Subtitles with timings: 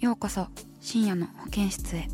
[0.00, 0.46] ようこそ
[0.80, 2.08] 深夜の保健室へ。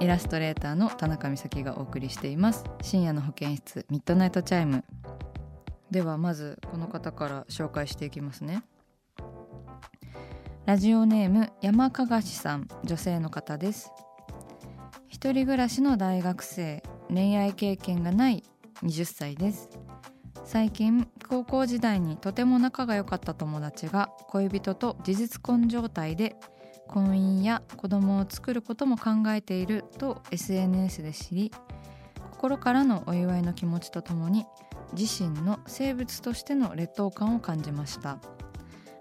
[0.00, 2.64] イラストレーターの田中美咲がお送りしています。
[2.80, 4.82] 深夜の保健室ミッドナイトチャイム。
[5.90, 8.62] ではまずこの方から紹介していきますね。
[10.64, 13.92] ラジオネーム山かがしさん女性の方です。
[15.06, 18.42] 一人暮らしの大学生恋愛経験がない
[18.82, 19.68] 20歳です。
[20.46, 26.36] 最近高校時代にとても仲が良かった友達が恋人と事実婚状態で
[26.90, 31.52] 婚姻や子供を作ることも考えていると SNS で知り
[32.32, 34.44] 心からのお祝いの気持ちとともに
[34.98, 38.18] 自身の生物としての劣等感を感じました。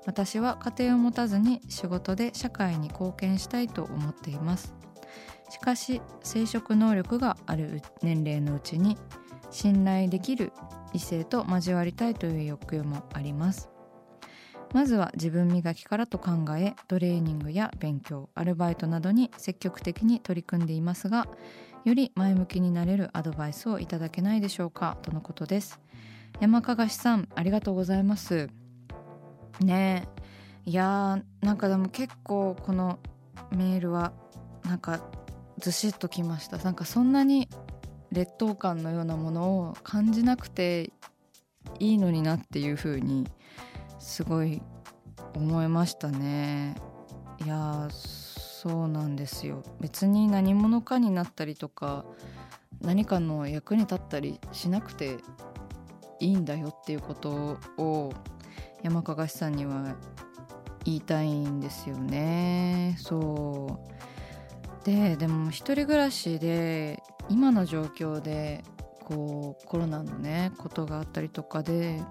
[0.06, 4.76] 私は家庭を持たずに仕事で社会に貢献したいと思っています。
[5.50, 8.98] しかし生殖能力がある年齢のうちに
[9.50, 10.54] 信頼できる
[10.94, 13.70] 異性と交わりたいという欲求もあります。
[14.74, 21.28] まずは自分磨きからと考えトレーニングや勉強アルバイトなどに積極的に取り組んでいますが
[21.86, 25.80] より前向きになれるアドバイスをいただけないでしょうかとのことです。
[26.40, 28.50] 山かがしさんありがとうございます。
[29.62, 30.08] ね
[30.66, 30.70] え。
[30.70, 33.00] いやーなんかでも結構この
[33.52, 34.14] メールは
[34.64, 35.02] なんか
[35.58, 36.58] ずしっときました。
[36.58, 37.50] なんかそんなに
[38.12, 40.92] 劣等感のようなものを感じなくて
[41.80, 43.26] いいのになっていう風に
[44.10, 44.60] すごい
[45.36, 46.76] 思いましたね。
[47.46, 49.62] いやそうなんですよ。
[49.80, 52.06] 別に何者かになったりとか
[52.82, 55.18] 何かの役に立ったりしなくて
[56.20, 58.12] いいんだよっていうことを
[58.82, 59.96] 山かがしさんには
[60.86, 62.96] 言いたいんですよね。
[62.98, 63.80] そ
[64.82, 64.86] う。
[64.86, 68.64] ででも一人暮らしで今の状況で
[69.06, 72.02] こうコロナのねことがあったりとかで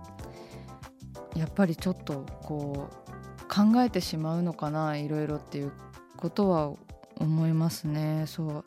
[1.36, 3.08] やっぱりちょっとこう
[3.48, 5.72] 考えてしまうのかないろいろっていう
[6.16, 6.72] ことは
[7.16, 8.24] 思いますね。
[8.26, 8.64] そう。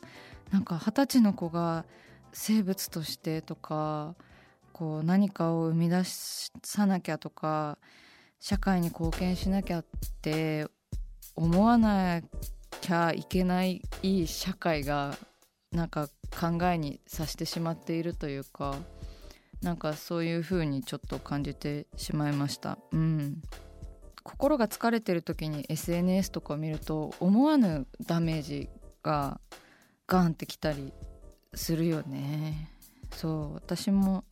[0.50, 1.84] なんか二十歳の子が
[2.32, 4.14] 生物としてとか
[4.72, 7.78] こう何かを生み出さなきゃとか
[8.40, 9.84] 社会に貢献しなきゃっ
[10.20, 10.66] て
[11.36, 12.20] 思わな
[12.80, 15.16] きゃいけないいい社会が
[15.70, 18.76] なんか考えにさしてしまっているというか。
[19.62, 22.78] なんかそういう風にちょっと感じてしまいました。
[22.92, 23.42] うん。
[24.24, 28.68] 心が疲れてる時に SNS とかを見ると思わぬダメージ
[29.02, 29.40] が
[30.06, 30.92] ガンってきたり
[31.54, 32.70] するよね。
[33.14, 33.54] そう。
[33.54, 34.24] 私も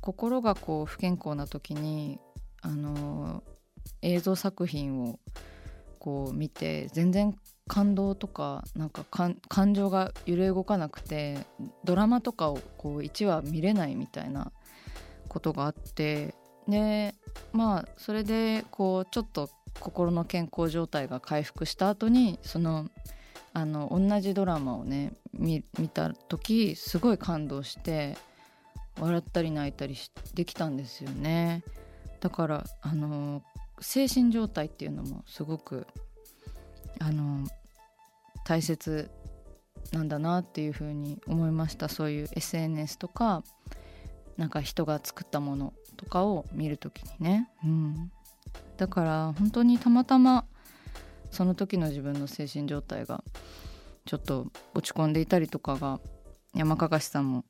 [0.00, 2.18] 心がこう不健康な時に
[2.60, 3.42] あの
[4.02, 5.18] 映像作品を
[5.98, 7.36] こう見て全然
[7.68, 11.46] 感動とかなんか感情が揺れ動かなくて
[11.84, 14.52] ドラマとかをこう1話見れないみたいな
[15.28, 16.34] ことがあって
[16.68, 17.14] で
[17.52, 19.50] まあそれでこうちょっと
[19.80, 22.88] 心の健康状態が回復した後にその
[23.52, 25.62] あの同じドラマをね見
[25.92, 28.16] た時すごい感動して
[28.98, 29.96] 笑ったり泣いたり
[30.34, 31.62] できたんですよね。
[32.20, 33.42] だからあの
[33.80, 35.86] 精神状態っていうのもすごく
[36.98, 37.46] あの
[38.44, 39.10] 大切
[39.92, 41.88] なんだなっていうふうに思いました。
[41.88, 43.42] そういう SNS とか
[44.36, 48.12] なんか人が作ったものとかを見る時にね、うん、
[48.76, 50.44] だから本当にたまたま
[51.30, 53.22] その時の自分の精神状態が
[54.04, 56.00] ちょっと落ち込んでいたりとかが
[56.54, 57.44] 山かがしさんも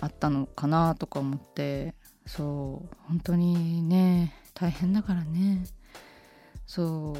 [0.00, 1.94] あったのかなとか思って。
[2.26, 2.96] そう。
[3.08, 5.64] 本当にね大変だからね。
[6.66, 7.16] そ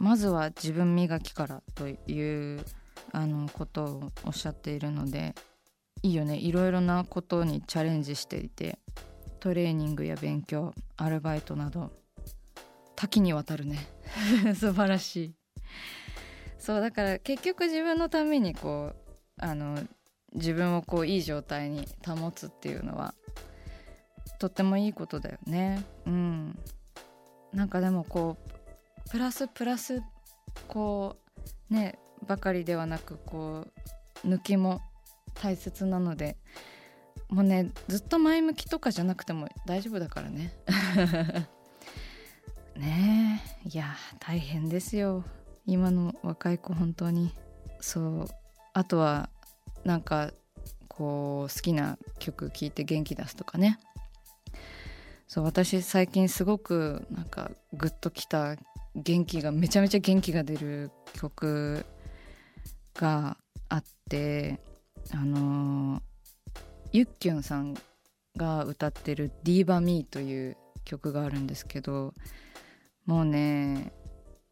[0.00, 0.02] う。
[0.02, 2.64] まずは自分磨きからという
[3.12, 5.34] あのことをおっしゃっているので。
[6.02, 6.36] いいよね。
[6.36, 8.78] いろいろなことにチャレンジしていて
[9.40, 11.92] トレーニングや勉強アルバイトなど
[12.96, 13.78] 多岐にわたるね。
[14.54, 15.34] 素晴らしい。
[16.58, 18.96] そうだから結局自分のためにこう
[19.38, 19.78] あの
[20.34, 23.14] 自分をこういい状態に保つっていうのは
[24.38, 25.84] とってもいいことだよね。
[26.06, 26.58] うん。
[27.52, 28.36] なんかでもこ
[29.06, 30.02] うプラスプラス
[30.66, 31.16] こ
[31.70, 33.66] うねばかりではなくこ
[34.24, 34.80] う抜きも
[35.40, 36.36] 大切なので
[37.28, 40.52] もうねずっと前向きとかじゃなくても大丈夫だからね。
[42.76, 45.24] ねえいや大変ですよ。
[45.66, 47.34] 今の若い子本当に。
[47.80, 48.28] そう。
[48.72, 49.28] あとは
[49.84, 50.32] なんか
[50.86, 53.78] こう好きな曲聴いて元気出すとかね。
[55.26, 58.56] そう私最近すごくなんかグッときた
[58.94, 61.84] 元気がめちゃめちゃ元気が出る曲
[62.94, 63.36] が
[63.68, 64.58] あって
[65.12, 66.02] あの
[66.92, 67.74] ゆっきゅんさん
[68.36, 72.14] が歌ってる「ディーバミーという曲があるんですけど
[73.06, 73.92] もうね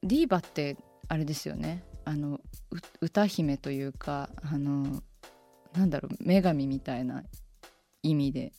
[0.02, 0.76] ディーバって
[1.08, 1.84] あれですよね。
[2.04, 2.40] あの
[3.00, 5.02] 歌姫というかあの
[5.72, 7.24] なんだろう女神みたいな
[8.02, 8.52] 意味で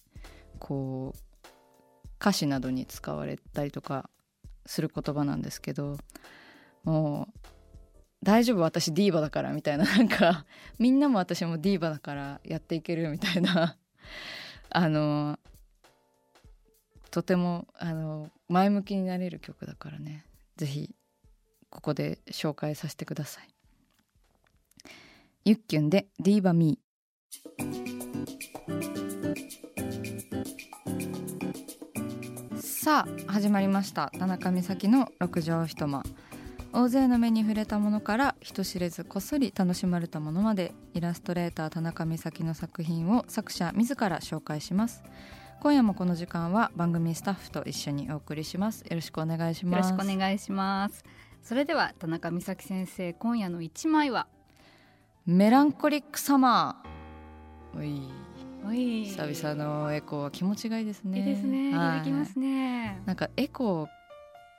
[0.60, 1.38] こう
[2.20, 4.10] 歌詞などに使われたりとか
[4.66, 5.98] する言葉なんですけど
[6.84, 7.48] もう
[8.28, 8.62] 大丈夫？
[8.62, 9.86] 私ディーバだからみたいな。
[9.96, 10.46] なんか
[10.80, 13.78] みんなも私もディーバだからやっていけるみたいな。
[14.70, 15.40] あの
[17.10, 20.26] とてもあの前向きになれる曲だからね。
[20.58, 20.94] 是非
[21.70, 23.48] ここで紹介させてください。
[25.46, 27.98] ゆっきゅんでディーバミー
[32.60, 34.12] さあ始まりました。
[34.20, 36.04] 田中美咲の六畳一間。
[36.80, 45.04] 大勢の目に触れたものから人知れずこっそり楽しまれたものまでイラストレーター田中美咲の作品を作者自ら紹介します。
[45.60, 48.82] 今夜もこの時間は番組スタッフと一緒にお送りします。
[48.82, 49.90] よろしくお願いします。
[49.90, 51.04] よろしくお願いします。
[51.42, 54.28] それでは田中美咲先生今夜の一枚は？
[55.26, 58.02] メランコリックサマーおい。
[58.68, 59.06] おい。
[59.06, 61.18] 久々のエコーは気持ちがいいですね。
[61.18, 61.98] いいですね、はい。
[61.98, 63.02] いただきますね。
[63.08, 63.88] なんかエコー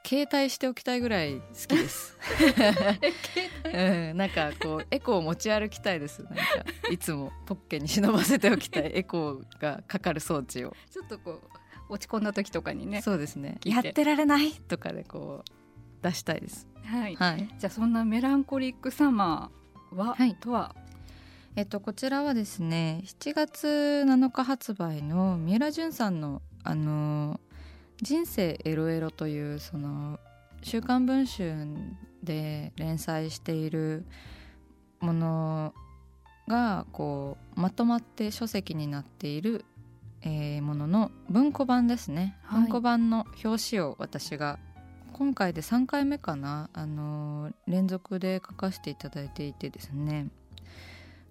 [0.04, 2.16] 携帯しておきたいぐらい好きです。
[3.64, 6.22] うん、なんかこうエコーを持ち歩きたいです。
[6.22, 6.42] なんか
[6.90, 10.74] いつもポッケに忍ばせておきたい エコーがかかる装置を。
[10.90, 11.42] ちょっとこ
[11.88, 13.58] う落ち込んだ時とかにねそうですね。
[13.64, 16.66] やってられないとかでこう出したいです。
[16.84, 17.48] はい、はい。
[17.58, 20.74] じゃあそんなメランコリックサマーは、はいとは？
[21.56, 27.40] えっとこちらはですね、7月7日発売の三浦淳さんのあの
[28.00, 30.20] 人生エロエロというその
[30.62, 31.66] 週刊文春
[32.22, 34.04] で連載している
[35.00, 35.74] もの
[36.46, 39.64] がこうまとまって書籍になっている、
[40.22, 42.60] えーものの文庫版ですね、はい。
[42.62, 44.58] 文庫版の表紙を私が
[45.12, 50.28] 今回で3回目かな、あの連続で書かせていただいていてですね。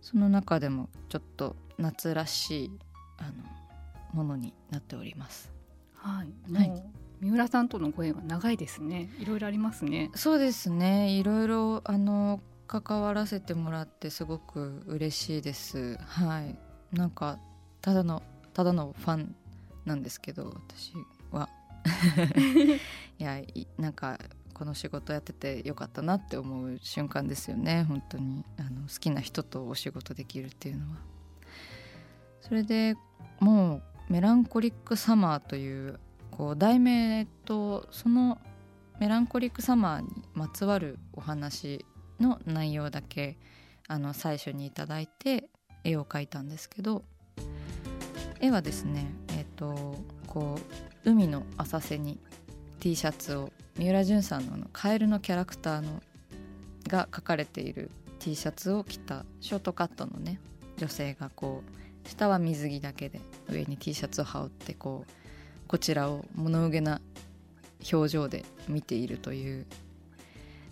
[0.02, 2.72] その中でもちょっと夏らしい
[3.18, 3.34] あの
[4.14, 5.57] ものになっております。
[6.08, 6.24] は
[6.64, 6.84] い、
[7.20, 9.10] 三浦さんとのご縁は長いですね。
[9.20, 10.10] いろいろありますね。
[10.16, 11.10] そうですね。
[11.12, 15.98] いろいろあの関わらせてもらってすごく嬉しいです。
[15.98, 16.58] はい。
[16.96, 17.40] なんか
[17.82, 18.24] ただの
[18.54, 19.36] ただのファン
[19.86, 20.94] なんですけど私
[21.32, 21.50] は。
[23.20, 24.20] いやいなんか
[24.54, 27.84] この仕事やっててよかったなって思う瞬間ですよね。
[27.84, 28.46] 本当に。
[28.58, 30.98] あの好きな人とお仕事できるっていうのは。
[32.42, 32.96] それで
[33.42, 36.00] もう「メランコリック・サマー」という
[36.32, 38.40] こう題名とその
[39.00, 41.86] メランコリック・サマーにまつわるお話
[42.20, 43.38] の内容だけ
[43.88, 45.50] あの最初にいただいて
[45.84, 47.04] 絵を描いたんですけど
[48.40, 49.96] 絵はですねえっ、と
[50.28, 50.60] こ
[51.06, 52.20] う海の浅瀬に
[52.80, 56.02] T シャツを三浦淳さんのあのカエルのキャラクターの
[56.88, 60.40] が描かれている T シャツを着たショートカットのね
[60.78, 65.12] 女性がこう下は水着だけで上に T シャツを羽織ってこう
[65.68, 67.02] こちらを物憂げな
[67.92, 69.66] 表情で見ているという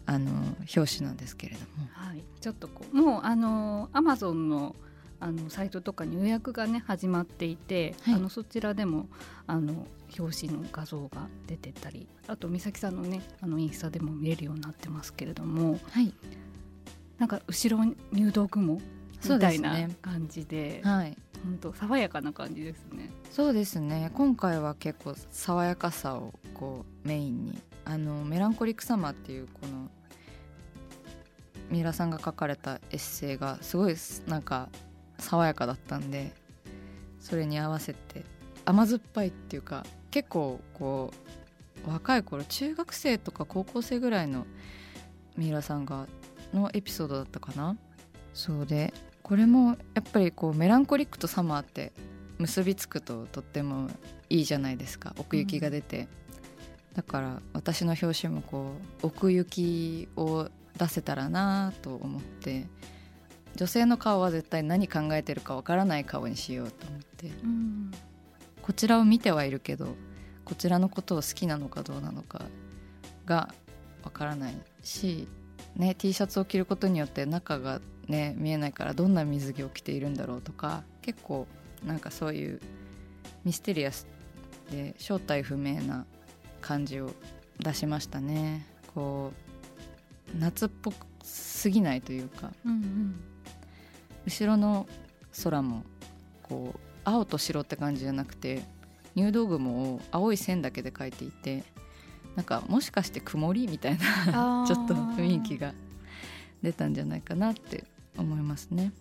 [0.06, 0.32] あの
[0.75, 1.88] 表紙なんですけれども。
[1.92, 2.24] はい。
[2.39, 4.75] ちょっとこうもうあのアマゾンの
[5.20, 8.13] あのサイトとかに予約がね始まっていて、はい。
[8.15, 9.08] あのそちらでも
[9.48, 9.88] あの
[10.18, 16.13] 表紙の画像が出てたりあと美咲さんのねあのインスタでも見れるようになってますけれどもはい。
[17.18, 18.80] なんか後ろ入道雲
[19.22, 23.11] そうみたいな感じではい本当爽やかな感じですね。
[23.31, 24.09] そうですね。
[24.15, 29.89] 今回は結構爽やかさをこうメインにあのメランコリックサマーっていうこの
[31.69, 33.95] 三浦さんが書かれたエッセイがすごい
[34.27, 34.69] なんか
[35.19, 36.33] 爽やかだったんで
[37.19, 38.23] それに合わせて
[38.65, 41.13] 甘酸っぱいっていうか結構こ
[41.85, 44.47] う若い頃中学生とか高校生ぐらいの
[45.37, 46.07] 三浦さんが
[46.53, 47.77] のエピソードだったかな？
[48.33, 48.93] そうで
[49.25, 51.94] これもやっぱりこうメランコリックとサマーって
[52.38, 53.89] 結びつくととっても
[54.29, 55.15] いいじゃないですか。
[55.17, 56.08] 奥行きが出て、うん、
[56.94, 62.67] だから私の表紙もこう奥行きを出せたらなと思って
[63.55, 67.91] 女性の顔は絶対何考えてるかわからない顔にしようと思って、うん、
[68.62, 69.96] こちらを見てはいるけど
[70.44, 72.44] こちらのことを好きなのかどうなのか
[73.25, 73.51] が
[74.03, 75.27] わからないし、
[75.75, 81.47] ね、T シャツを着ることによって中が、ね、見えないからどんな水着を着ているんだろうとか結構
[81.83, 82.62] なんかそういう
[83.43, 84.07] ミステリアス
[84.71, 86.05] で正体不明な
[86.62, 87.12] 感じを
[87.59, 88.65] 出しましたね。
[88.93, 89.31] こ
[90.33, 90.91] う夏っぽ
[91.24, 93.19] すぎないというか、うんうん、
[94.25, 94.88] 後ろの
[95.43, 95.83] 空も
[96.43, 98.63] こう青と白って感じじゃなくて
[99.15, 101.63] 入道雲を青い線だけで描いていて
[102.35, 105.74] なんかもしかして曇りみたいな ちょっと雰囲気が
[106.62, 107.85] 出たんじゃないかなって
[108.17, 108.91] 思いますね。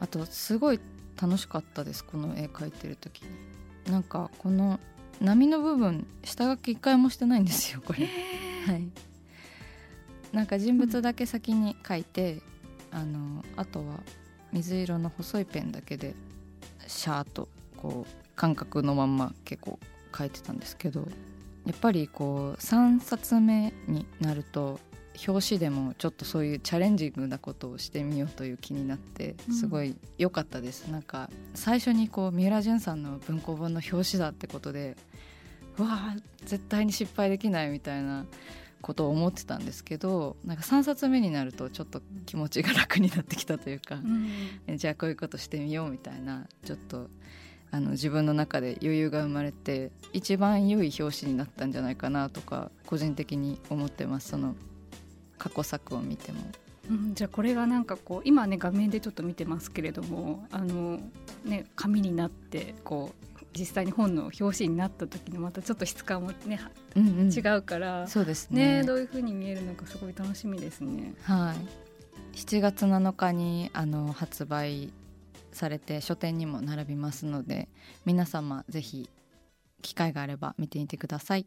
[0.00, 0.80] あとすごい
[1.20, 3.92] 楽しかったですこの絵描いてる時に。
[3.92, 4.78] なんかこの
[5.20, 8.08] 波の部分下書き一回もしてないんですよこれ。
[8.66, 8.88] はい。
[10.32, 12.40] なんか人物だけ先に描いて、
[12.92, 14.00] うん、あのあとは
[14.52, 16.14] 水色の細いペンだけで
[16.86, 19.78] シャーとこう感覚のまんま結構
[20.16, 21.06] 書いてたんですけど
[21.66, 24.80] やっぱりこう3冊目になると
[25.26, 34.96] 表紙でもちょっとそういうチャレンジングなことをしてみようという気になってすごい良かったです、うん、なんか最初にこう三浦淳さんの文庫本の表紙だってことで
[35.78, 38.26] うわあ絶対に失敗できないみたいな
[38.80, 43.96] ことを思ってたんですけどなんか3冊目になるとちょっと気持ちが楽になってきたというか、
[44.68, 47.08] うん、じゃあこういうことしてみようみたいなちょっと
[47.70, 54.28] あの自分の中で余裕が生まれて一番良い表紙になったんじゃないかなとか個人的に思ってます。
[54.28, 54.54] その
[55.42, 56.40] 過去作を見ても。
[56.88, 61.00] うん、じゃあこれがなんかこう今ね画面でちょっと見てますけれどもあの、
[61.44, 66.60] ね、紙になってこう実際に本の表紙になった時のまたちょっと質感もね、
[66.96, 71.14] うんうん、違うからそうですね、ね、どういうふうに見えるのかすごい楽しみですね。
[71.22, 71.82] はい
[72.36, 74.90] 7月7日にあの発売
[75.52, 77.68] されて書店にも並びますので
[78.06, 79.10] 皆様ぜひ
[79.82, 81.46] 機会があれば見てみてください。